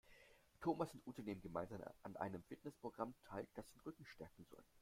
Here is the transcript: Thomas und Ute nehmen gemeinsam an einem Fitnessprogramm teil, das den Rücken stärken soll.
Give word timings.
Thomas 0.63 0.91
und 0.95 1.05
Ute 1.05 1.21
nehmen 1.21 1.43
gemeinsam 1.43 1.79
an 2.01 2.17
einem 2.17 2.41
Fitnessprogramm 2.45 3.13
teil, 3.25 3.47
das 3.53 3.69
den 3.69 3.81
Rücken 3.81 4.03
stärken 4.07 4.43
soll. 4.47 4.63